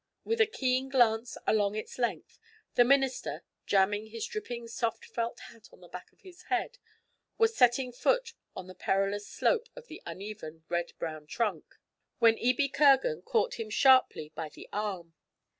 With 0.23 0.41
a 0.41 0.47
keen 0.47 0.89
glance 0.89 1.37
along 1.45 1.75
its 1.75 1.99
length, 1.99 2.39
the 2.73 2.83
minister, 2.83 3.43
jamming 3.67 4.07
his 4.07 4.25
dripping 4.25 4.67
soft 4.67 5.05
felt 5.05 5.39
hat 5.41 5.69
on 5.71 5.79
the 5.79 5.87
back 5.87 6.11
of 6.11 6.21
his 6.21 6.41
head, 6.45 6.79
was 7.37 7.55
setting 7.55 7.91
foot 7.91 8.33
on 8.55 8.65
the 8.65 8.73
perilous 8.73 9.27
slope 9.27 9.69
of 9.75 9.85
the 9.89 10.01
uneven 10.07 10.63
red 10.69 10.93
brown 10.97 11.27
trunk, 11.27 11.77
when 12.17 12.35
Ebie 12.39 12.69
Kirgan 12.69 13.21
caught 13.21 13.59
him 13.59 13.69
sharply 13.69 14.31
by 14.33 14.49
the 14.49 14.67
arm. 14.73 15.13